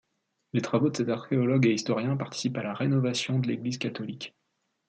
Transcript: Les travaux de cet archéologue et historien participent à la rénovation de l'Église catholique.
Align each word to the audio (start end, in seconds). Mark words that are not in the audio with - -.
Les 0.53 0.63
travaux 0.63 0.89
de 0.89 0.97
cet 0.97 1.09
archéologue 1.09 1.67
et 1.67 1.73
historien 1.75 2.17
participent 2.17 2.57
à 2.57 2.63
la 2.63 2.73
rénovation 2.73 3.37
de 3.37 3.47
l'Église 3.47 3.77
catholique. 3.77 4.33